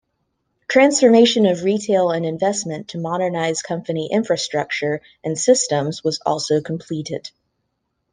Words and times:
Transformation 0.67 1.45
of 1.45 1.61
retail 1.61 2.09
and 2.09 2.25
investment 2.25 2.87
to 2.87 2.97
modernise 2.97 3.61
company 3.61 4.11
infrastructure 4.11 4.99
and 5.23 5.37
systems 5.37 6.03
was 6.03 6.19
also 6.25 6.59
completed. 6.59 7.29